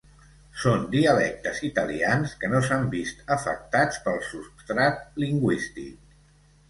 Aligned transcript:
Són 0.61 0.85
dialectes 0.93 1.59
italians 1.67 2.33
que 2.43 2.49
no 2.53 2.61
s'han 2.69 2.87
vist 2.95 3.21
afectats 3.35 4.01
pel 4.09 4.21
substrat 4.33 5.25
lingüístic. 5.27 6.17